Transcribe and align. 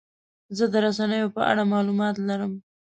زه 0.57 0.65
د 0.73 0.75
رسنیو 0.85 1.33
په 1.35 1.41
اړه 1.49 1.63
معلومات 1.73 2.15
لرم. 2.27 2.53